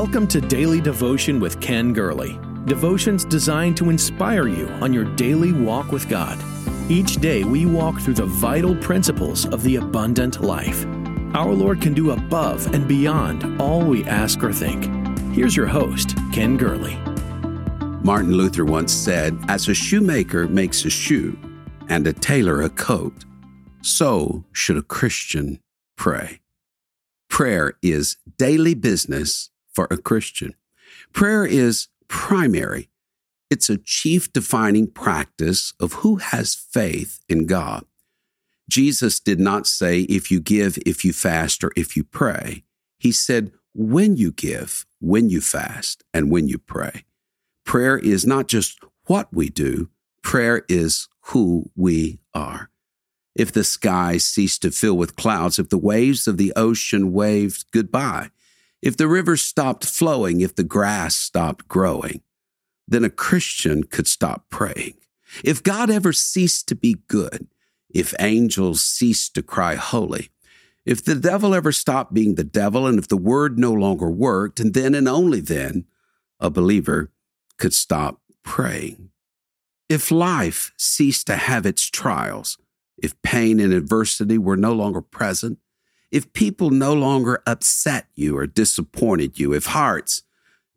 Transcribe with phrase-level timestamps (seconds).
[0.00, 2.38] Welcome to Daily Devotion with Ken Gurley.
[2.66, 6.38] Devotions designed to inspire you on your daily walk with God.
[6.88, 10.86] Each day we walk through the vital principles of the abundant life.
[11.34, 14.84] Our Lord can do above and beyond all we ask or think.
[15.34, 16.94] Here's your host, Ken Gurley.
[18.04, 21.36] Martin Luther once said, As a shoemaker makes a shoe
[21.88, 23.24] and a tailor a coat,
[23.82, 25.58] so should a Christian
[25.96, 26.38] pray.
[27.28, 30.56] Prayer is daily business for a Christian.
[31.12, 32.90] Prayer is primary.
[33.48, 37.84] It's a chief defining practice of who has faith in God.
[38.68, 42.64] Jesus did not say, if you give, if you fast, or if you pray.
[42.98, 47.04] He said, when you give, when you fast, and when you pray.
[47.64, 49.90] Prayer is not just what we do,
[50.24, 52.68] prayer is who we are.
[53.36, 57.66] If the sky ceased to fill with clouds, if the waves of the ocean waved
[57.70, 58.30] goodbye,
[58.82, 62.22] if the river stopped flowing, if the grass stopped growing,
[62.86, 64.94] then a Christian could stop praying.
[65.44, 67.48] If God ever ceased to be good,
[67.90, 70.30] if angels ceased to cry holy,
[70.86, 74.58] if the devil ever stopped being the devil, and if the word no longer worked,
[74.58, 75.84] and then and only then,
[76.40, 77.12] a believer
[77.58, 79.10] could stop praying.
[79.88, 82.56] If life ceased to have its trials,
[82.96, 85.58] if pain and adversity were no longer present,
[86.10, 90.22] if people no longer upset you or disappointed you, if hearts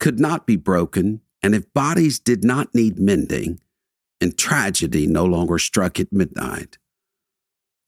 [0.00, 3.60] could not be broken, and if bodies did not need mending,
[4.20, 6.78] and tragedy no longer struck at midnight,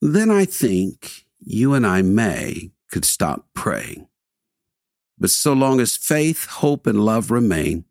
[0.00, 4.08] then I think you and I may could stop praying.
[5.18, 7.84] But so long as faith, hope, and love remain,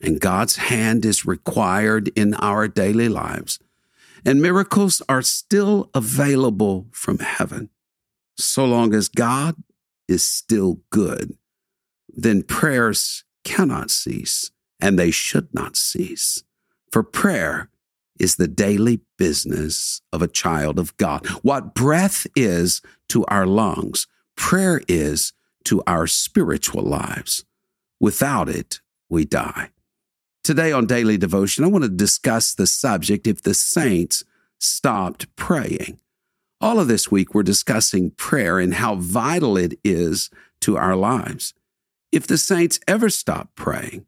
[0.00, 3.58] and God's hand is required in our daily lives,
[4.24, 7.70] and miracles are still available from heaven.
[8.44, 9.56] So long as God
[10.08, 11.36] is still good,
[12.08, 16.42] then prayers cannot cease and they should not cease.
[16.90, 17.70] For prayer
[18.18, 21.26] is the daily business of a child of God.
[21.42, 24.06] What breath is to our lungs,
[24.36, 25.32] prayer is
[25.64, 27.44] to our spiritual lives.
[27.98, 29.70] Without it, we die.
[30.42, 34.24] Today on Daily Devotion, I want to discuss the subject if the saints
[34.58, 35.98] stopped praying.
[36.60, 40.28] All of this week, we're discussing prayer and how vital it is
[40.60, 41.54] to our lives.
[42.12, 44.04] If the saints ever stop praying,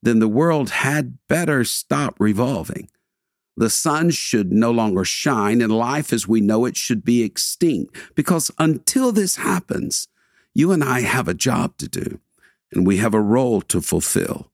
[0.00, 2.88] then the world had better stop revolving.
[3.56, 7.96] The sun should no longer shine, and life as we know it should be extinct.
[8.14, 10.06] Because until this happens,
[10.54, 12.20] you and I have a job to do,
[12.72, 14.52] and we have a role to fulfill.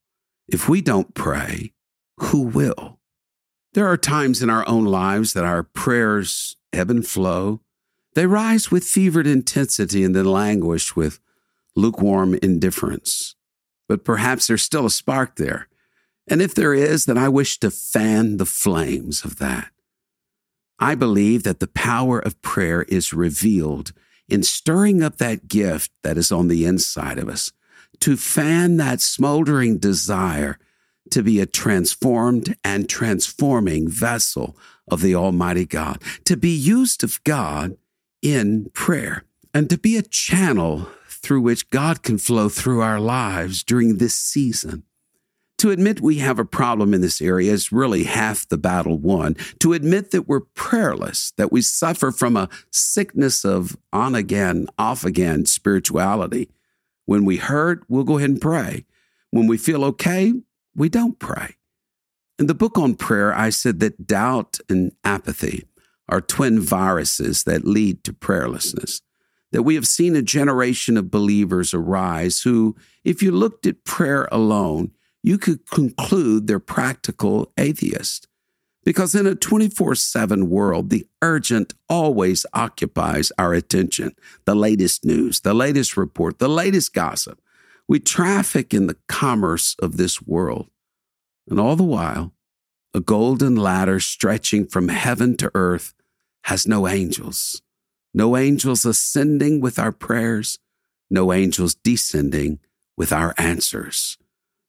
[0.49, 1.75] If we don't pray,
[2.17, 2.99] who will?
[3.75, 7.61] There are times in our own lives that our prayers ebb and flow.
[8.15, 11.21] They rise with fevered intensity and then languish with
[11.75, 13.35] lukewarm indifference.
[13.89, 15.69] But perhaps there's still a spark there.
[16.29, 19.71] And if there is, then I wish to fan the flames of that.
[20.79, 23.93] I believe that the power of prayer is revealed
[24.29, 27.53] in stirring up that gift that is on the inside of us
[28.01, 30.59] to fan that smoldering desire
[31.11, 34.57] to be a transformed and transforming vessel
[34.91, 37.77] of the Almighty God, to be used of God
[38.23, 43.63] in prayer, and to be a channel through which God can flow through our lives
[43.63, 44.85] during this season.
[45.59, 49.37] To admit we have a problem in this area is really half the battle won.
[49.61, 55.05] To admit that we're prayerless, that we suffer from a sickness of on again, off
[55.05, 56.51] again spirituality,
[57.07, 58.85] when we hurt, we'll go ahead and pray.
[59.31, 60.35] When we feel okay,
[60.75, 61.57] we don't pray.
[62.39, 65.67] In the book on prayer, I said that doubt and apathy
[66.09, 69.01] are twin viruses that lead to prayerlessness.
[69.53, 74.29] That we have seen a generation of believers arise who, if you looked at prayer
[74.33, 74.91] alone,
[75.23, 78.27] you could conclude they're practical atheists.
[78.85, 84.15] Because in a 24 7 world, the urgent always occupies our attention.
[84.45, 87.41] The latest news, the latest report, the latest gossip.
[87.89, 90.71] We traffic in the commerce of this world.
[91.49, 92.33] And all the while,
[92.95, 95.95] a golden ladder stretching from heaven to earth
[96.45, 97.63] has no angels,
[98.15, 100.59] no angels ascending with our prayers,
[101.11, 102.61] no angels descending
[102.97, 104.17] with our answers.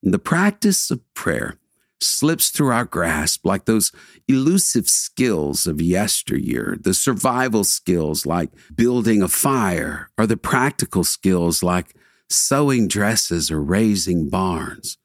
[0.04, 1.58] And the practice of prayer
[2.02, 3.92] slips through our grasp like those
[4.28, 11.64] elusive skills of yesteryear, the survival skills like building a fire, or the practical skills
[11.64, 11.96] like
[12.36, 14.98] sewing dresses or raising barns.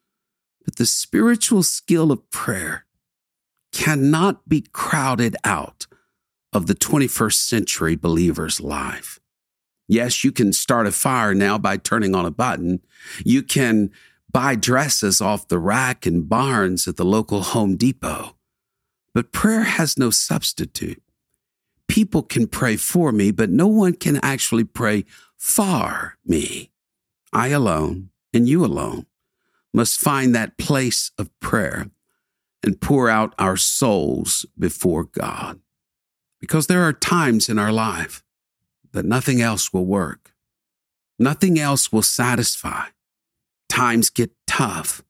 [0.65, 2.87] But the spiritual skill of prayer
[3.73, 5.87] cannot be crowded out
[6.53, 9.21] of the 21st century believer's life.
[9.89, 12.81] Yes, you can start a fire now by turning on a button.
[13.25, 13.91] You can
[14.31, 18.37] buy dresses off the rack in barns at the local Home Depot.
[19.13, 21.03] But prayer has no substitute.
[21.89, 25.05] People can pray for me, but no one can actually pray
[25.37, 26.71] for me.
[27.33, 29.07] I alone and you alone
[29.73, 31.91] must find that place of prayer
[32.63, 35.61] and pour out our souls before God.
[36.41, 38.23] Because there are times in our life
[38.93, 40.33] that nothing else will work.
[41.19, 42.87] Nothing else will satisfy.
[43.69, 45.03] Times get tough.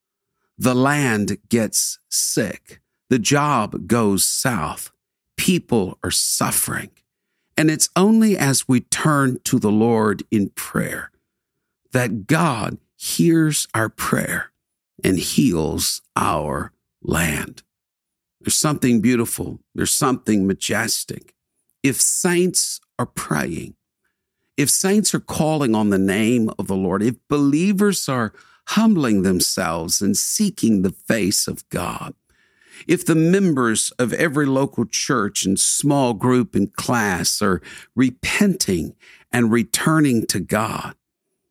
[0.58, 2.80] The land gets sick.
[3.08, 4.90] The job goes south.
[5.36, 6.90] People are suffering.
[7.56, 11.10] And it's only as we turn to the Lord in prayer
[11.92, 14.52] that God hears our prayer
[15.02, 16.72] and heals our
[17.02, 17.62] land.
[18.40, 19.60] There's something beautiful.
[19.74, 21.34] There's something majestic.
[21.82, 23.74] If saints are praying,
[24.56, 28.34] if saints are calling on the name of the Lord, if believers are
[28.68, 32.14] humbling themselves and seeking the face of God,
[32.86, 37.60] if the members of every local church and small group and class are
[37.94, 38.94] repenting
[39.32, 40.94] and returning to God,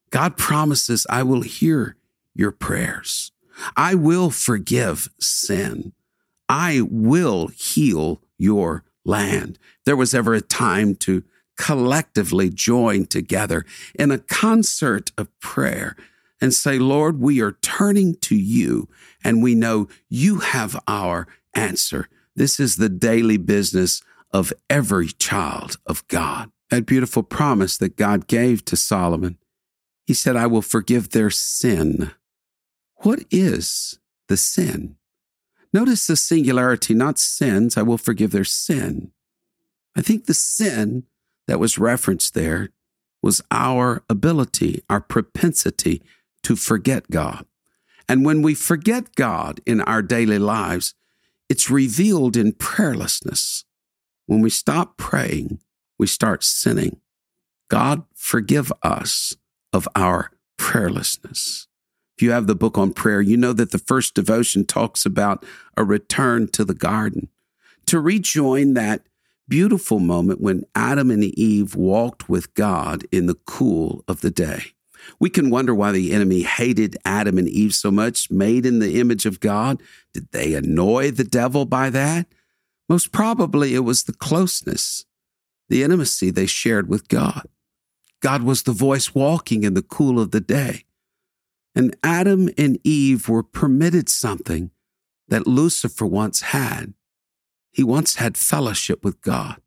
[0.10, 1.96] God promises, I will hear
[2.34, 3.32] your prayers.
[3.76, 5.94] I will forgive sin.
[6.48, 9.60] I will heal your land.
[9.86, 11.24] There was ever a time to
[11.58, 15.96] collectively join together in a concert of prayer
[16.42, 18.88] and say, Lord, we are turning to you
[19.24, 22.08] and we know you have our answer.
[22.36, 24.02] This is the daily business
[24.32, 26.50] of every child of God.
[26.70, 29.38] That beautiful promise that God gave to Solomon.
[30.10, 32.10] He said, I will forgive their sin.
[33.04, 34.96] What is the sin?
[35.72, 37.78] Notice the singularity, not sins.
[37.78, 39.12] I will forgive their sin.
[39.96, 41.04] I think the sin
[41.46, 42.70] that was referenced there
[43.22, 46.02] was our ability, our propensity
[46.42, 47.46] to forget God.
[48.08, 50.96] And when we forget God in our daily lives,
[51.50, 53.64] it's revealed in prayerlessness.
[54.26, 55.60] When we stop praying,
[56.00, 57.00] we start sinning.
[57.70, 59.36] God, forgive us
[59.74, 61.68] of our prayerlessness.
[62.18, 65.46] If you have the book on prayer, you know that the first devotion talks about
[65.78, 67.30] a return to the garden,
[67.86, 69.04] to rejoin that
[69.48, 74.74] beautiful moment when Adam and Eve walked with God in the cool of the day.
[75.20, 79.00] We can wonder why the enemy hated Adam and Eve so much, made in the
[79.00, 79.82] image of God.
[80.14, 82.28] Did they annoy the devil by that?
[82.88, 85.06] Most probably it was the closeness,
[85.70, 87.48] the intimacy they shared with God.
[88.22, 90.86] God was the voice walking in the cool of the day.
[91.76, 94.72] And Adam and Eve were permitted something
[95.28, 96.94] that Lucifer once had.
[97.72, 99.62] He once had fellowship with God.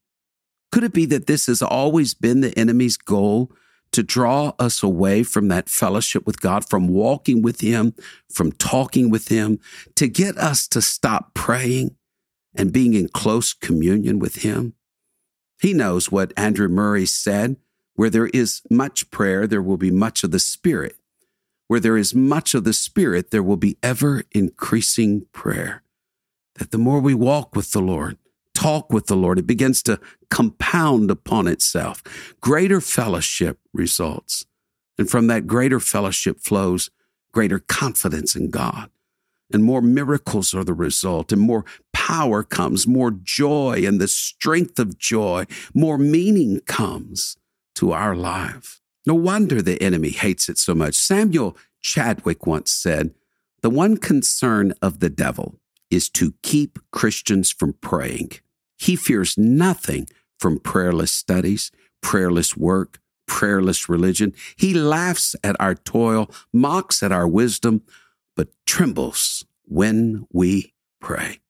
[0.70, 3.52] Could it be that this has always been the enemy's goal
[3.92, 7.94] to draw us away from that fellowship with God, from walking with Him,
[8.32, 9.60] from talking with Him,
[9.96, 11.94] to get us to stop praying
[12.54, 14.74] and being in close communion with Him?
[15.60, 17.56] He knows what Andrew Murray said
[17.94, 20.96] where there is much prayer, there will be much of the Spirit.
[21.68, 25.82] Where there is much of the Spirit, there will be ever increasing prayer
[26.56, 28.18] that the more we walk with the Lord,
[28.54, 29.98] talk with the Lord, it begins to
[30.30, 32.02] compound upon itself.
[32.40, 34.44] Greater fellowship results.
[34.98, 36.90] And from that greater fellowship flows
[37.32, 38.90] greater confidence in God.
[39.52, 44.78] And more miracles are the result, and more power comes, more joy and the strength
[44.78, 47.36] of joy, more meaning comes
[47.76, 48.80] to our life.
[49.06, 50.94] No wonder the enemy hates it so much.
[50.94, 53.14] Samuel Chadwick once said,
[53.62, 55.58] The one concern of the devil
[55.90, 58.32] is to keep Christians from praying.
[58.78, 64.34] He fears nothing from prayerless studies, prayerless work, prayerless religion.
[64.56, 67.82] He laughs at our toil, mocks at our wisdom,
[68.36, 71.40] but trembles when we pray.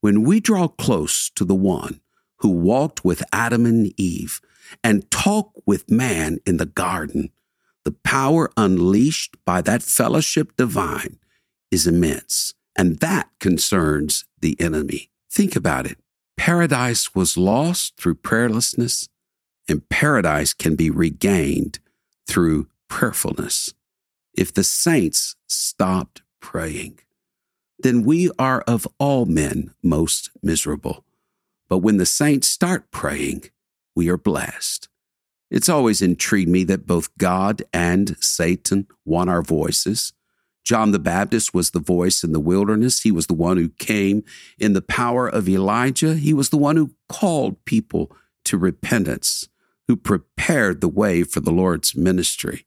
[0.00, 2.00] When we draw close to the one
[2.38, 4.40] who walked with Adam and Eve
[4.82, 7.30] and talk with man in the garden,
[7.84, 11.18] the power unleashed by that fellowship divine
[11.70, 12.54] is immense.
[12.76, 15.10] And that concerns the enemy.
[15.30, 15.98] Think about it.
[16.36, 19.08] Paradise was lost through prayerlessness,
[19.68, 21.78] and paradise can be regained
[22.26, 23.74] through prayerfulness.
[24.34, 27.00] If the saints stopped praying,
[27.78, 31.04] then we are of all men most miserable.
[31.68, 33.50] But when the saints start praying,
[34.00, 34.88] we are blessed.
[35.50, 40.14] It's always intrigued me that both God and Satan want our voices.
[40.64, 43.02] John the Baptist was the voice in the wilderness.
[43.02, 44.24] He was the one who came
[44.58, 46.14] in the power of Elijah.
[46.14, 48.10] He was the one who called people
[48.46, 49.50] to repentance,
[49.86, 52.64] who prepared the way for the Lord's ministry.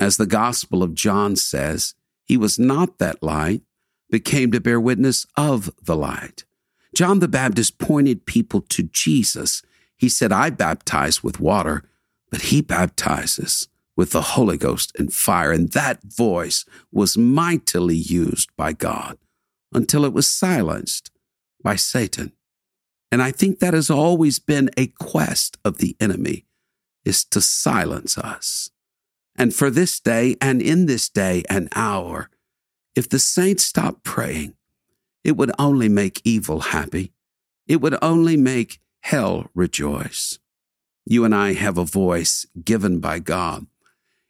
[0.00, 1.94] As the Gospel of John says,
[2.24, 3.62] he was not that light,
[4.10, 6.44] but came to bear witness of the light.
[6.92, 9.62] John the Baptist pointed people to Jesus.
[9.96, 11.84] He said, I baptize with water,
[12.30, 15.52] but he baptizes with the Holy Ghost and fire.
[15.52, 19.18] And that voice was mightily used by God
[19.72, 21.10] until it was silenced
[21.62, 22.32] by Satan.
[23.10, 26.44] And I think that has always been a quest of the enemy
[27.04, 28.70] is to silence us.
[29.36, 32.30] And for this day and in this day and hour,
[32.94, 34.54] if the saints stop praying,
[35.22, 37.12] it would only make evil happy.
[37.66, 40.40] It would only make hell rejoice.
[41.04, 43.66] You and I have a voice given by God.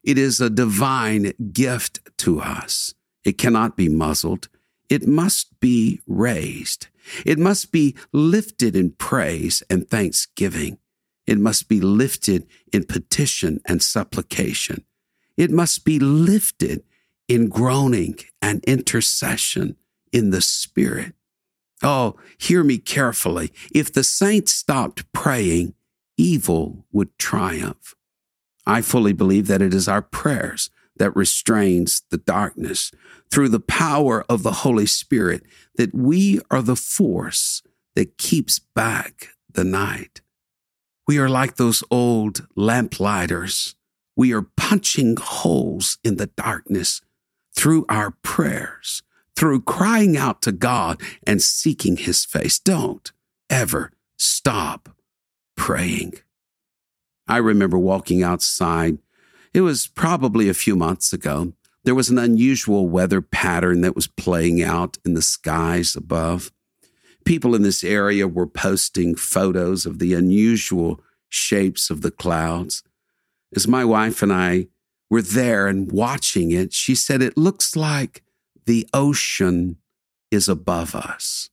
[0.04, 2.92] It is a divine gift to us.
[3.24, 4.48] It cannot be muzzled.
[4.90, 6.88] It must be raised.
[7.24, 10.76] It must be lifted in praise and thanksgiving.
[11.26, 14.84] It must be lifted in petition and supplication.
[15.38, 16.84] It must be lifted
[17.28, 19.76] in groaning and intercession
[20.12, 21.14] in the Spirit.
[21.82, 23.52] Oh, hear me carefully.
[23.74, 25.74] If the saints stopped praying,
[26.16, 27.94] evil would triumph.
[28.66, 32.90] I fully believe that it is our prayers that restrains the darkness
[33.30, 35.42] through the power of the Holy Spirit,
[35.76, 37.62] that we are the force
[37.94, 40.22] that keeps back the night.
[41.06, 43.76] We are like those old lamplighters
[44.16, 47.02] we are punching holes in the darkness
[47.54, 49.02] through our prayers,
[49.36, 52.58] through crying out to God and seeking his face.
[52.58, 53.12] Don't
[53.50, 54.88] ever stop
[55.56, 56.14] praying.
[57.28, 58.98] I remember walking outside.
[59.52, 61.52] It was probably a few months ago.
[61.84, 66.50] There was an unusual weather pattern that was playing out in the skies above.
[67.24, 72.82] People in this area were posting photos of the unusual shapes of the clouds
[73.54, 74.68] as my wife and I
[75.10, 78.22] were there and watching it, she said, It looks like
[78.66, 79.76] the ocean
[80.30, 81.50] is above us.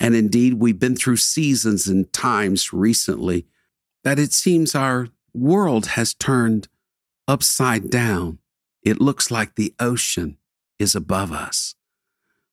[0.00, 3.46] And indeed, we've been through seasons and times recently
[4.02, 6.68] that it seems our world has turned
[7.26, 8.38] upside down.
[8.82, 10.36] It looks like the ocean
[10.78, 11.74] is above us.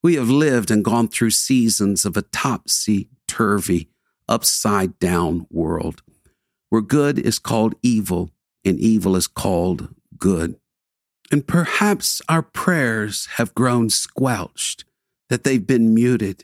[0.03, 3.89] We have lived and gone through seasons of a topsy turvy,
[4.27, 6.01] upside down world
[6.71, 8.31] where good is called evil
[8.63, 10.55] and evil is called good.
[11.31, 14.83] And perhaps our prayers have grown squelched,
[15.29, 16.43] that they've been muted.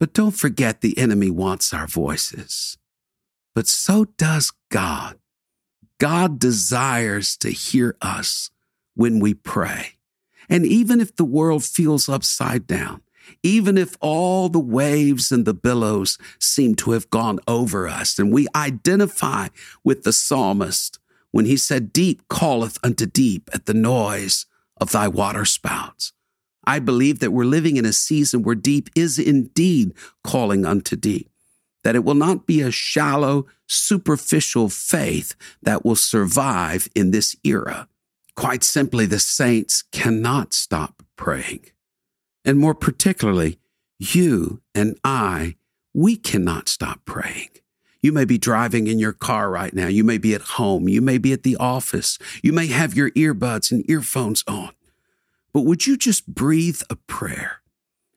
[0.00, 2.76] But don't forget the enemy wants our voices.
[3.54, 5.18] But so does God.
[5.98, 8.50] God desires to hear us
[8.94, 9.92] when we pray.
[10.48, 13.02] And even if the world feels upside down,
[13.42, 18.32] even if all the waves and the billows seem to have gone over us, and
[18.32, 19.48] we identify
[19.84, 20.98] with the psalmist
[21.30, 24.46] when he said, Deep calleth unto deep at the noise
[24.80, 26.12] of thy waterspouts.
[26.66, 29.92] I believe that we're living in a season where deep is indeed
[30.24, 31.30] calling unto deep,
[31.84, 37.88] that it will not be a shallow, superficial faith that will survive in this era.
[38.34, 41.66] Quite simply, the saints cannot stop praying.
[42.44, 43.58] And more particularly,
[43.98, 45.56] you and I,
[45.94, 47.48] we cannot stop praying.
[48.06, 49.88] You may be driving in your car right now.
[49.88, 50.88] You may be at home.
[50.88, 52.20] You may be at the office.
[52.40, 54.70] You may have your earbuds and earphones on.
[55.52, 57.62] But would you just breathe a prayer?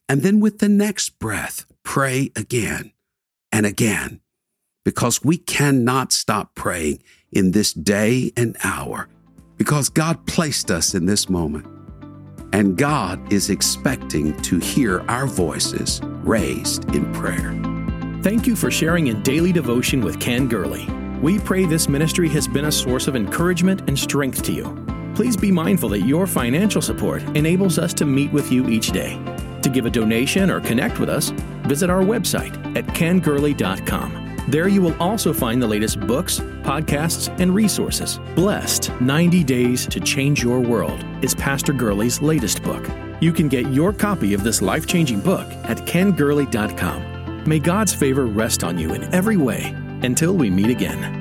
[0.07, 2.91] And then with the next breath, pray again
[3.51, 4.21] and again.
[4.85, 9.09] Because we cannot stop praying in this day and hour.
[9.57, 11.65] Because God placed us in this moment.
[12.53, 17.58] And God is expecting to hear our voices raised in prayer.
[18.21, 20.85] Thank you for sharing in daily devotion with Ken Gurley.
[21.21, 24.85] We pray this ministry has been a source of encouragement and strength to you.
[25.15, 29.17] Please be mindful that your financial support enables us to meet with you each day.
[29.61, 31.29] To give a donation or connect with us,
[31.63, 34.45] visit our website at kengurley.com.
[34.49, 38.19] There you will also find the latest books, podcasts, and resources.
[38.35, 42.85] Blessed 90 Days to Change Your World is Pastor Gurley's latest book.
[43.21, 47.08] You can get your copy of this life changing book at kengurley.com.
[47.49, 51.18] May God's favor rest on you in every way until we meet again.